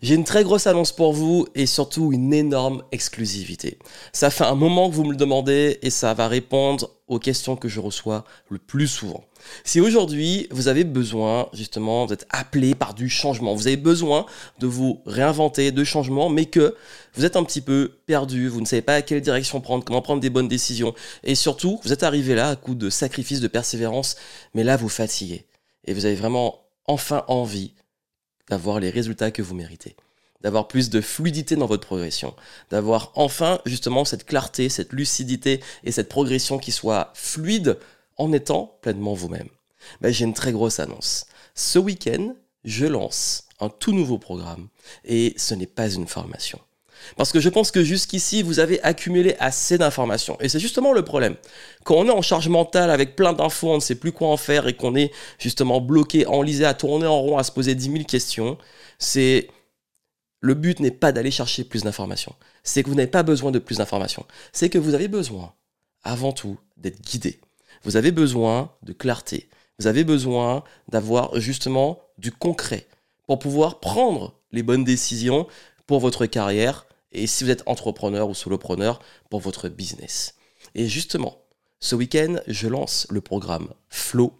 [0.00, 3.78] J'ai une très grosse annonce pour vous et surtout une énorme exclusivité.
[4.12, 7.56] Ça fait un moment que vous me le demandez et ça va répondre aux questions
[7.56, 9.24] que je reçois le plus souvent.
[9.64, 14.26] Si aujourd'hui vous avez besoin justement d'être appelé par du changement, vous avez besoin
[14.60, 16.76] de vous réinventer, de changement, mais que
[17.14, 20.02] vous êtes un petit peu perdu, vous ne savez pas à quelle direction prendre, comment
[20.02, 20.94] prendre des bonnes décisions,
[21.24, 24.16] et surtout vous êtes arrivé là à coup de sacrifice, de persévérance,
[24.54, 25.46] mais là vous fatiguez
[25.86, 27.72] et vous avez vraiment enfin envie
[28.48, 29.96] d'avoir les résultats que vous méritez,
[30.40, 32.34] d'avoir plus de fluidité dans votre progression,
[32.70, 37.78] d'avoir enfin justement cette clarté, cette lucidité et cette progression qui soit fluide
[38.16, 39.48] en étant pleinement vous-même.
[40.00, 41.26] Ben, J'ai une très grosse annonce.
[41.54, 42.34] Ce week-end,
[42.64, 44.68] je lance un tout nouveau programme
[45.04, 46.60] et ce n'est pas une formation.
[47.16, 50.36] Parce que je pense que jusqu'ici, vous avez accumulé assez d'informations.
[50.40, 51.36] Et c'est justement le problème.
[51.84, 54.36] Quand on est en charge mentale avec plein d'infos, on ne sait plus quoi en
[54.36, 57.92] faire et qu'on est justement bloqué, enlisé, à tourner en rond, à se poser 10
[57.92, 58.58] 000 questions,
[58.98, 59.48] c'est...
[60.40, 62.32] Le but n'est pas d'aller chercher plus d'informations.
[62.62, 64.24] C'est que vous n'avez pas besoin de plus d'informations.
[64.52, 65.52] C'est que vous avez besoin,
[66.04, 67.40] avant tout, d'être guidé.
[67.82, 69.48] Vous avez besoin de clarté.
[69.80, 72.86] Vous avez besoin d'avoir justement du concret
[73.26, 75.46] pour pouvoir prendre les bonnes décisions
[75.86, 80.34] pour votre carrière, et si vous êtes entrepreneur ou solopreneur, pour votre business.
[80.74, 81.38] Et justement,
[81.80, 84.32] ce week-end, je lance le programme Flow.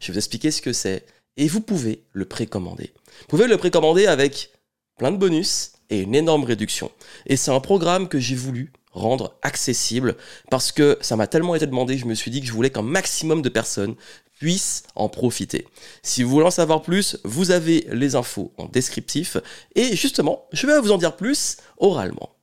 [0.00, 2.92] Je vais vous expliquer ce que c'est et vous pouvez le précommander.
[3.20, 4.50] Vous pouvez le précommander avec
[4.98, 6.90] plein de bonus et une énorme réduction.
[7.26, 10.16] Et c'est un programme que j'ai voulu rendre accessible
[10.50, 12.82] parce que ça m'a tellement été demandé, je me suis dit que je voulais qu'un
[12.82, 13.94] maximum de personnes
[14.42, 15.68] puissent en profiter.
[16.02, 19.36] Si vous voulez en savoir plus, vous avez les infos en descriptif
[19.76, 22.34] et justement, je vais vous en dire plus oralement.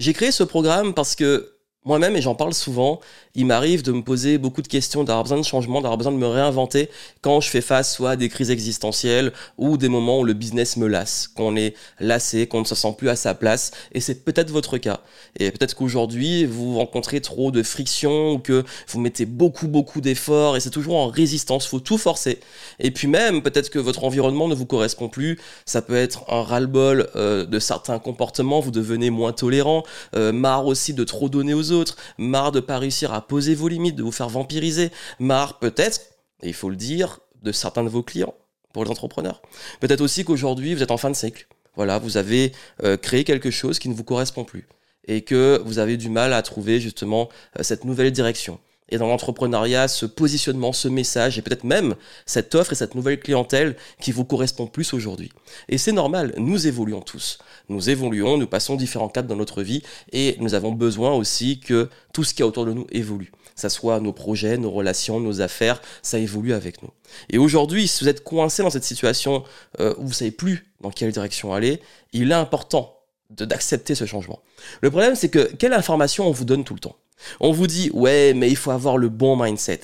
[0.00, 1.53] J'ai créé ce programme parce que
[1.84, 3.00] moi-même, et j'en parle souvent,
[3.34, 6.16] il m'arrive de me poser beaucoup de questions, d'avoir besoin de changement, d'avoir besoin de
[6.16, 6.88] me réinventer
[7.20, 10.78] quand je fais face soit à des crises existentielles ou des moments où le business
[10.78, 13.72] me lasse, qu'on est lassé, qu'on ne se sent plus à sa place.
[13.92, 15.00] Et c'est peut-être votre cas.
[15.38, 20.56] Et peut-être qu'aujourd'hui, vous rencontrez trop de friction ou que vous mettez beaucoup, beaucoup d'efforts
[20.56, 21.66] et c'est toujours en résistance.
[21.66, 22.40] Faut tout forcer.
[22.78, 25.38] Et puis même, peut-être que votre environnement ne vous correspond plus.
[25.66, 28.60] Ça peut être un ras-le-bol euh, de certains comportements.
[28.60, 29.82] Vous devenez moins tolérant,
[30.16, 31.73] euh, marre aussi de trop donner aux autres
[32.18, 36.00] marre de pas réussir à poser vos limites, de vous faire vampiriser, marre peut-être,
[36.42, 38.34] et il faut le dire, de certains de vos clients
[38.72, 39.42] pour les entrepreneurs.
[39.80, 41.46] Peut-être aussi qu'aujourd'hui vous êtes en fin de cycle.
[41.76, 42.52] Voilà, vous avez
[42.82, 44.66] euh, créé quelque chose qui ne vous correspond plus
[45.06, 48.60] et que vous avez du mal à trouver justement euh, cette nouvelle direction
[48.94, 51.96] et dans l'entrepreneuriat, ce positionnement, ce message, et peut-être même
[52.26, 55.32] cette offre et cette nouvelle clientèle qui vous correspond plus aujourd'hui.
[55.68, 57.38] Et c'est normal, nous évoluons tous.
[57.68, 59.82] Nous évoluons, nous passons différents cadres dans notre vie,
[60.12, 63.32] et nous avons besoin aussi que tout ce qui est autour de nous évolue.
[63.56, 66.90] Ça soit nos projets, nos relations, nos affaires, ça évolue avec nous.
[67.30, 69.42] Et aujourd'hui, si vous êtes coincé dans cette situation
[69.80, 71.80] euh, où vous savez plus dans quelle direction aller,
[72.12, 73.00] il est important
[73.30, 74.40] d'accepter ce changement.
[74.82, 76.96] Le problème, c'est que quelle information on vous donne tout le temps?
[77.40, 79.80] On vous dit, ouais, mais il faut avoir le bon mindset.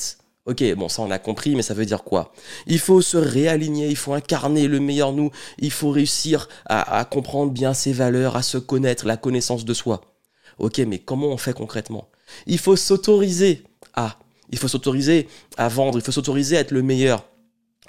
[0.47, 2.33] Ok, bon, ça on a compris, mais ça veut dire quoi?
[2.67, 7.53] Il faut se réaligner, il faut incarner le meilleur nous, il faut réussir à, comprendre
[7.53, 10.01] bien ses valeurs, à se connaître, la connaissance de soi.
[10.59, 12.09] Ok, mais comment on fait concrètement?
[12.47, 13.63] Il faut s'autoriser
[13.95, 14.19] à,
[14.51, 17.30] il faut s'autoriser à vendre, il faut s'autoriser à être le meilleur.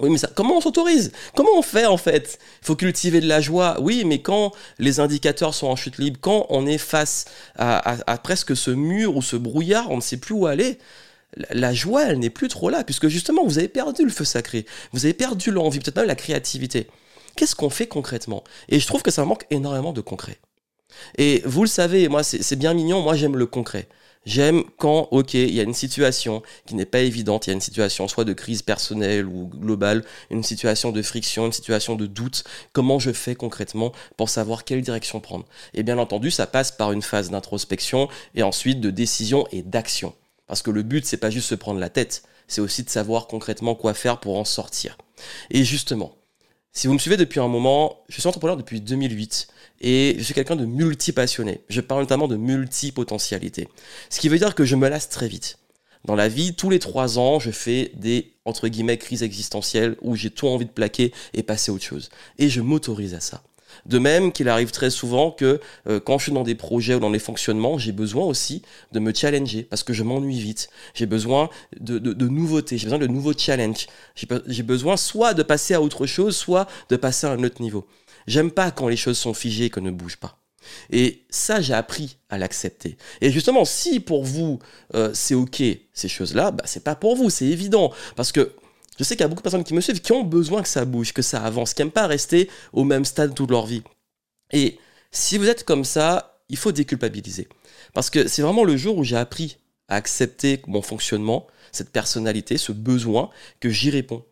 [0.02, 1.12] Oui, mais comment on s'autorise?
[1.36, 2.40] Comment on fait en fait?
[2.62, 3.80] Il faut cultiver de la joie.
[3.82, 7.26] Oui, mais quand les indicateurs sont en chute libre, quand on est face
[7.56, 10.80] à, presque ce mur ou ce brouillard, on ne sait plus où aller.
[11.52, 14.66] La, joie, elle n'est plus trop là, puisque justement, vous avez perdu le feu sacré.
[14.92, 16.88] Vous avez perdu l'envie, peut-être même la créativité.
[17.38, 18.44] Qu'est-ce qu'on fait concrètement?
[18.68, 20.40] Et je trouve que ça manque énormément de concret.
[21.18, 23.88] Et vous le savez, moi, c'est bien mignon, moi j'aime le concret.
[24.26, 27.56] J'aime quand, ok, il y a une situation qui n'est pas évidente, il y a
[27.56, 32.06] une situation soit de crise personnelle ou globale, une situation de friction, une situation de
[32.06, 35.46] doute, comment je fais concrètement pour savoir quelle direction prendre?
[35.74, 40.14] Et bien entendu, ça passe par une phase d'introspection et ensuite de décision et d'action.
[40.46, 43.26] Parce que le but, c'est pas juste se prendre la tête, c'est aussi de savoir
[43.26, 44.98] concrètement quoi faire pour en sortir.
[45.50, 46.16] Et justement,
[46.74, 49.48] si vous me suivez depuis un moment, je suis entrepreneur depuis 2008
[49.82, 51.62] et je suis quelqu'un de multi-passionné.
[51.70, 53.68] Je parle notamment de multi-potentialité.
[54.10, 55.58] Ce qui veut dire que je me lasse très vite.
[56.06, 60.16] Dans la vie, tous les trois ans, je fais des, entre guillemets, crises existentielles où
[60.16, 62.10] j'ai tout envie de plaquer et passer à autre chose.
[62.40, 63.44] Et je m'autorise à ça.
[63.86, 67.00] De même qu'il arrive très souvent que euh, quand je suis dans des projets ou
[67.00, 70.70] dans des fonctionnements, j'ai besoin aussi de me challenger parce que je m'ennuie vite.
[70.94, 73.88] J'ai besoin de, de, nouveautés, j'ai besoin de nouveaux challenges.
[74.16, 77.88] J'ai besoin soit de passer à autre chose, soit de passer à un autre niveau.
[78.28, 80.38] J'aime pas quand les choses sont figées et que ne bougent pas.
[80.92, 82.98] Et ça, j'ai appris à l'accepter.
[83.20, 84.60] Et justement, si pour vous
[84.96, 85.64] euh, c'est ok
[85.94, 88.54] ces choses-là, bah, c'est pas pour vous, c'est évident, parce que
[88.98, 90.68] je sais qu'il y a beaucoup de personnes qui me suivent qui ont besoin que
[90.68, 93.84] ça bouge, que ça avance, qui n'aiment pas rester au même stade toute leur vie.
[94.52, 94.78] Et
[95.12, 97.48] si vous êtes comme ça, il faut déculpabiliser.
[97.94, 99.58] Parce que c'est vraiment le jour où j'ai appris
[99.88, 103.30] à accepter mon fonctionnement, cette personnalité, ce besoin,
[103.60, 104.26] que j'y réponds.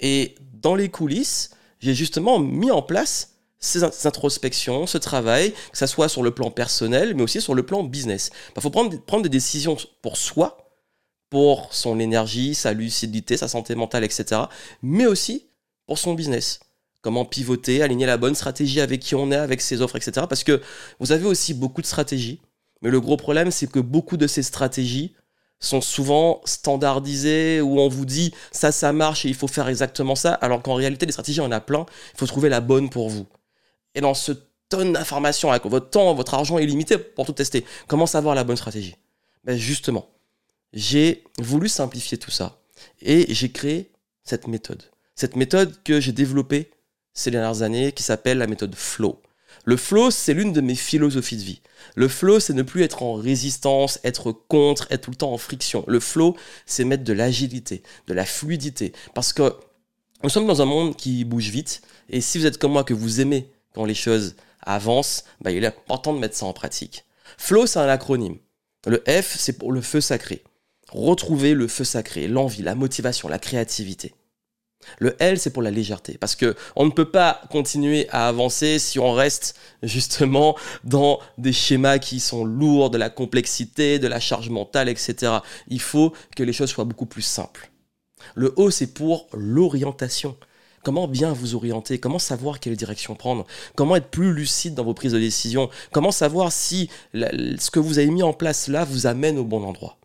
[0.00, 5.86] Et dans les coulisses, j'ai justement mis en place ces introspections, ce travail, que ce
[5.86, 8.30] soit sur le plan personnel, mais aussi sur le plan business.
[8.50, 10.65] Il bah, faut prendre des décisions pour soi,
[11.36, 14.40] pour son énergie, sa lucidité, sa santé mentale, etc.
[14.80, 15.50] Mais aussi
[15.86, 16.60] pour son business.
[17.02, 20.24] Comment pivoter, aligner la bonne stratégie avec qui on est, avec ses offres, etc.
[20.30, 20.62] Parce que
[20.98, 22.40] vous avez aussi beaucoup de stratégies.
[22.80, 25.14] Mais le gros problème, c'est que beaucoup de ces stratégies
[25.60, 30.14] sont souvent standardisées où on vous dit ça, ça marche et il faut faire exactement
[30.14, 31.84] ça, alors qu'en réalité, les stratégies, on en a plein.
[32.14, 33.26] Il faut trouver la bonne pour vous.
[33.94, 34.32] Et dans ce
[34.70, 38.42] tonne d'informations, avec votre temps, votre argent est limité pour tout tester, comment savoir la
[38.42, 38.96] bonne stratégie?
[39.44, 40.08] Ben Justement,
[40.76, 42.60] j'ai voulu simplifier tout ça
[43.00, 43.90] et j'ai créé
[44.24, 44.82] cette méthode.
[45.14, 46.70] Cette méthode que j'ai développée
[47.14, 49.20] ces dernières années qui s'appelle la méthode Flow.
[49.64, 51.62] Le flow, c'est l'une de mes philosophies de vie.
[51.94, 55.38] Le flow, c'est ne plus être en résistance, être contre, être tout le temps en
[55.38, 55.82] friction.
[55.88, 56.36] Le flow,
[56.66, 58.92] c'est mettre de l'agilité, de la fluidité.
[59.14, 59.56] Parce que
[60.22, 61.80] nous sommes dans un monde qui bouge vite.
[62.10, 65.64] Et si vous êtes comme moi, que vous aimez quand les choses avancent, bah, il
[65.64, 67.06] est important de mettre ça en pratique.
[67.38, 68.36] Flow, c'est un acronyme.
[68.86, 70.44] Le F, c'est pour le feu sacré.
[70.92, 74.14] Retrouver le feu sacré, l'envie, la motivation, la créativité.
[74.98, 78.78] Le L, c'est pour la légèreté, parce que on ne peut pas continuer à avancer
[78.78, 84.20] si on reste justement dans des schémas qui sont lourds, de la complexité, de la
[84.20, 85.38] charge mentale, etc.
[85.68, 87.70] Il faut que les choses soient beaucoup plus simples.
[88.34, 90.36] Le O, c'est pour l'orientation.
[90.84, 91.98] Comment bien vous orienter?
[91.98, 93.44] Comment savoir quelle direction prendre?
[93.74, 95.68] Comment être plus lucide dans vos prises de décision?
[95.90, 99.64] Comment savoir si ce que vous avez mis en place là vous amène au bon
[99.64, 99.98] endroit?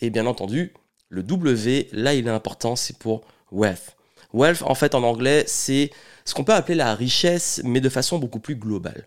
[0.00, 0.74] Et bien entendu,
[1.08, 3.96] le W, là il est important, c'est pour wealth.
[4.32, 5.90] Wealth, en fait, en anglais, c'est
[6.24, 9.06] ce qu'on peut appeler la richesse, mais de façon beaucoup plus globale.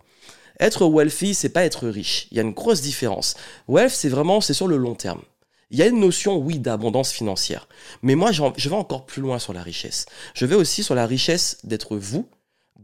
[0.60, 2.27] Être wealthy, c'est pas être riche.
[2.31, 3.36] Il y a une grosse différence.
[3.68, 5.21] Wealth, c'est vraiment, c'est sur le long terme.
[5.71, 7.68] Il y a une notion, oui, d'abondance financière.
[8.01, 10.07] Mais moi, je vais encore plus loin sur la richesse.
[10.33, 12.27] Je vais aussi sur la richesse d'être vous,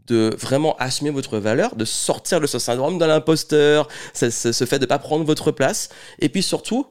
[0.08, 4.30] de vraiment assumer votre valeur, de sortir de ce syndrome de l'imposteur, ce,
[4.66, 5.90] fait de ne pas prendre votre place,
[6.20, 6.86] et puis surtout,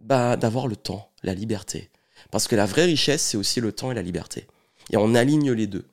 [0.00, 1.90] bah, d'avoir le temps, la liberté.
[2.30, 4.46] Parce que la vraie richesse, c'est aussi le temps et la liberté.
[4.90, 5.86] Et on aligne les deux.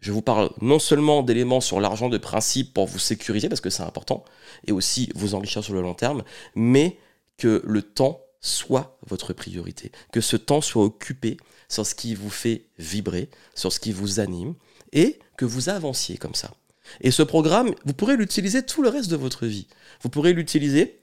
[0.00, 3.70] Je vous parle non seulement d'éléments sur l'argent de principe pour vous sécuriser, parce que
[3.70, 4.24] c'est important,
[4.66, 6.22] et aussi vous enrichir sur le long terme,
[6.54, 6.98] mais
[7.36, 11.36] que le temps soit votre priorité, que ce temps soit occupé
[11.68, 14.54] sur ce qui vous fait vibrer, sur ce qui vous anime,
[14.92, 16.54] et que vous avanciez comme ça.
[17.00, 19.66] Et ce programme, vous pourrez l'utiliser tout le reste de votre vie.
[20.02, 21.00] Vous pourrez l'utiliser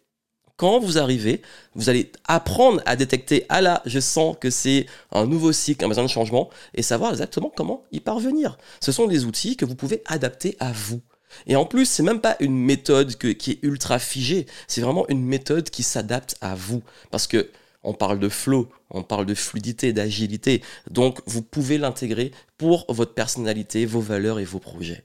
[0.58, 1.42] quand vous arrivez,
[1.74, 5.90] vous allez apprendre à détecter, ah là, je sens que c'est un nouveau cycle, un
[5.90, 8.58] besoin de changement, et savoir exactement comment y parvenir.
[8.80, 11.02] Ce sont des outils que vous pouvez adapter à vous.
[11.48, 15.24] Et en plus, c'est même pas une méthode qui est ultra figée, c'est vraiment une
[15.26, 16.82] méthode qui s'adapte à vous.
[17.12, 17.50] Parce que
[17.84, 20.64] on parle de flow, on parle de fluidité, d'agilité.
[20.90, 25.04] Donc, vous pouvez l'intégrer pour votre personnalité, vos valeurs et vos projets.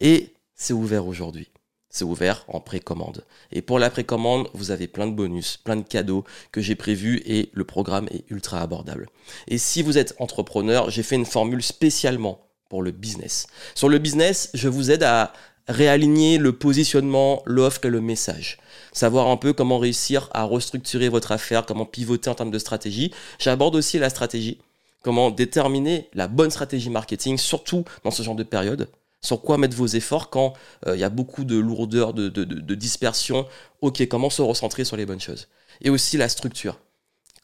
[0.00, 1.48] Et c'est ouvert aujourd'hui
[1.94, 3.24] c'est ouvert en précommande.
[3.52, 7.22] Et pour la précommande, vous avez plein de bonus, plein de cadeaux que j'ai prévus
[7.24, 9.08] et le programme est ultra abordable.
[9.46, 13.46] Et si vous êtes entrepreneur, j'ai fait une formule spécialement pour le business.
[13.76, 15.32] Sur le business, je vous aide à
[15.68, 18.58] réaligner le positionnement, l'offre et le message.
[18.92, 23.12] Savoir un peu comment réussir à restructurer votre affaire, comment pivoter en termes de stratégie.
[23.38, 24.58] J'aborde aussi la stratégie,
[25.02, 28.88] comment déterminer la bonne stratégie marketing, surtout dans ce genre de période
[29.24, 30.52] sur quoi mettre vos efforts quand
[30.86, 33.46] euh, il y a beaucoup de lourdeur, de, dispersion?
[33.80, 35.48] Ok, comment se recentrer sur les bonnes choses?
[35.80, 36.78] Et aussi la structure.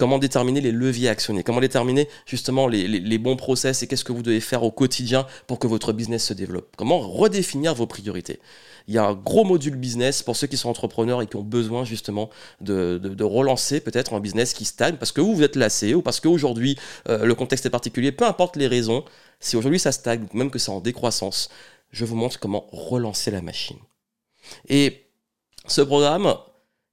[0.01, 4.23] Comment déterminer les leviers actionnés Comment déterminer justement les, bons process et qu'est-ce que vous
[4.23, 6.75] devez faire au quotidien pour que votre business se développe?
[6.79, 8.41] Comment redéfinir vos priorités?
[8.89, 11.43] Il y a un gros module business pour ceux qui sont entrepreneurs et qui ont
[11.43, 12.31] besoin justement
[12.63, 16.19] de, relancer peut-être un business qui stagne parce que vous, vous êtes lassé ou parce
[16.19, 16.79] qu'aujourd'hui
[17.11, 19.05] euh, le contexte est particulier, peu importe les raisons.
[19.39, 21.51] Si aujourd'hui ça stagne, même que c'est en décroissance,
[21.91, 23.77] je vous montre comment relancer la machine.
[24.67, 25.05] Et
[25.67, 26.37] ce programme,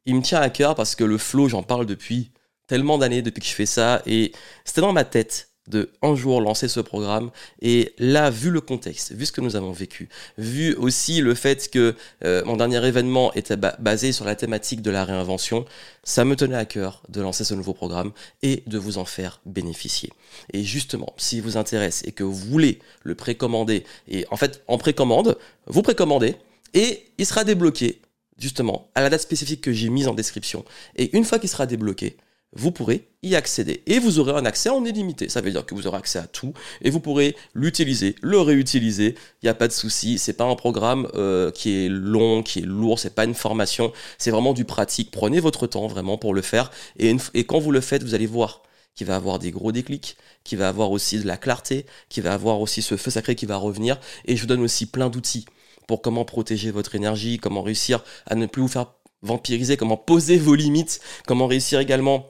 [0.05, 2.31] il me tient à cœur parce que le flow, j'en parle depuis
[2.67, 4.31] tellement d'années depuis que je fais ça et
[4.65, 7.31] c'était dans ma tête de un jour lancer ce programme.
[7.61, 11.69] Et là vu le contexte vu ce que nous avons vécu vu aussi le fait
[11.69, 15.65] que euh, mon dernier événement était basé sur la thématique de la réinvention
[16.03, 19.41] ça me tenait à cœur de lancer ce nouveau programme et de vous en faire
[19.45, 20.11] bénéficier.
[20.53, 24.77] Et justement si vous intéresse et que vous voulez le précommander et en fait en
[24.77, 26.35] précommande vous précommandez
[26.73, 28.01] et il sera débloqué
[28.37, 30.63] justement à la date spécifique que j'ai mise en description.
[30.95, 32.17] Et une fois qu'il sera débloqué
[32.57, 33.83] vous pourrez y accéder.
[33.85, 35.29] Et vous aurez un accès en illimité.
[35.29, 39.15] Ça veut dire que vous aurez accès à tout et vous pourrez l'utiliser, le réutiliser.
[39.41, 40.17] Il n'y a pas de souci.
[40.17, 42.99] C'est pas un programme euh, qui est long, qui est lourd.
[42.99, 43.93] C'est pas une formation.
[44.17, 45.11] C'est vraiment du pratique.
[45.11, 46.71] Prenez votre temps vraiment pour le faire.
[46.97, 48.63] Et, et quand vous le faites, vous allez voir
[48.95, 52.33] qu'il va avoir des gros déclics, qu'il va avoir aussi de la clarté, qu'il va
[52.33, 53.99] avoir aussi ce feu sacré qui va revenir.
[54.25, 55.45] Et je vous donne aussi plein d'outils
[55.87, 58.87] pour comment protéger votre énergie, comment réussir à ne plus vous faire
[59.21, 62.25] vampiriser, comment poser vos limites, comment réussir également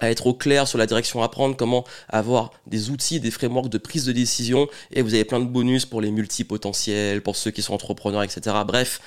[0.00, 3.68] à être au clair sur la direction à prendre, comment avoir des outils, des frameworks
[3.68, 7.50] de prise de décision, et vous avez plein de bonus pour les multipotentiels, pour ceux
[7.50, 8.56] qui sont entrepreneurs, etc.
[8.66, 9.00] Bref,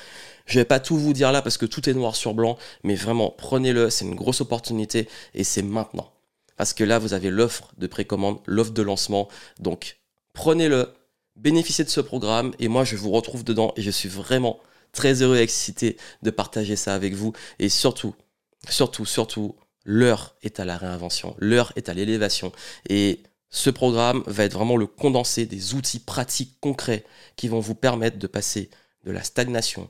[0.45, 2.95] je vais pas tout vous dire là parce que tout est noir sur blanc, mais
[2.95, 6.11] vraiment prenez-le, c'est une grosse opportunité et c'est maintenant.
[6.57, 9.29] Parce que là, vous avez l'offre de précommande, l'offre de lancement,
[9.59, 9.97] donc
[10.33, 10.91] prenez-le,
[11.35, 14.59] bénéficiez de ce programme et moi je vous retrouve dedans et je suis vraiment
[14.91, 18.15] très heureux et excité de partager ça avec vous et surtout,
[18.67, 19.55] surtout, surtout,
[19.89, 22.51] l'heure est à la réinvention, l'heure est à l'élévation.
[22.87, 27.03] Et ce programme va être vraiment le condensé des outils pratiques concrets
[27.35, 28.69] qui vont vous permettre de passer
[29.03, 29.89] de la stagnation,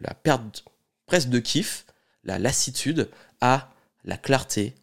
[0.00, 0.64] la perte
[1.06, 1.86] presque de kiff,
[2.24, 3.08] la lassitude,
[3.40, 3.70] à
[4.04, 4.74] la clarté,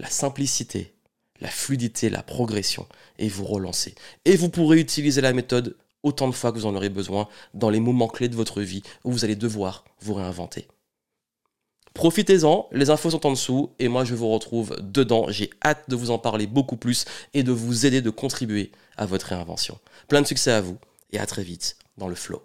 [0.00, 0.92] la simplicité,
[1.40, 2.88] la fluidité, la progression,
[3.18, 3.94] et vous relancer.
[4.24, 7.70] Et vous pourrez utiliser la méthode autant de fois que vous en aurez besoin dans
[7.70, 10.66] les moments clés de votre vie où vous allez devoir vous réinventer.
[11.96, 15.26] Profitez-en, les infos sont en dessous et moi je vous retrouve dedans.
[15.30, 19.06] J'ai hâte de vous en parler beaucoup plus et de vous aider de contribuer à
[19.06, 19.78] votre réinvention.
[20.06, 20.76] Plein de succès à vous
[21.12, 22.42] et à très vite dans le flow.